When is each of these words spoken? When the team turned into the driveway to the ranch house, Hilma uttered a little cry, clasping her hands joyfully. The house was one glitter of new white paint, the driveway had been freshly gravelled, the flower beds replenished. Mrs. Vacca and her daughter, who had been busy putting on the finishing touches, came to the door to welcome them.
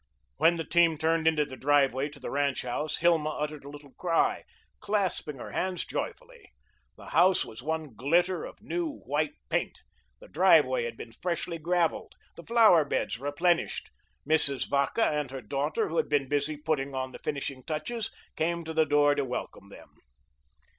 When 0.37 0.57
the 0.57 0.63
team 0.63 0.97
turned 0.97 1.27
into 1.27 1.45
the 1.45 1.55
driveway 1.55 2.09
to 2.09 2.19
the 2.19 2.31
ranch 2.31 2.63
house, 2.63 2.97
Hilma 2.97 3.29
uttered 3.29 3.63
a 3.63 3.69
little 3.69 3.91
cry, 3.99 4.45
clasping 4.79 5.37
her 5.37 5.51
hands 5.51 5.85
joyfully. 5.85 6.53
The 6.97 7.09
house 7.09 7.45
was 7.45 7.61
one 7.61 7.93
glitter 7.93 8.43
of 8.43 8.63
new 8.63 8.89
white 9.05 9.35
paint, 9.47 9.81
the 10.19 10.27
driveway 10.27 10.85
had 10.85 10.97
been 10.97 11.11
freshly 11.11 11.59
gravelled, 11.59 12.15
the 12.35 12.41
flower 12.41 12.83
beds 12.83 13.19
replenished. 13.19 13.91
Mrs. 14.27 14.67
Vacca 14.67 15.05
and 15.05 15.29
her 15.29 15.41
daughter, 15.43 15.89
who 15.89 15.97
had 15.97 16.09
been 16.09 16.27
busy 16.27 16.57
putting 16.57 16.95
on 16.95 17.11
the 17.11 17.19
finishing 17.19 17.63
touches, 17.63 18.11
came 18.35 18.63
to 18.63 18.73
the 18.73 18.87
door 18.87 19.13
to 19.13 19.23
welcome 19.23 19.67
them. 19.67 19.93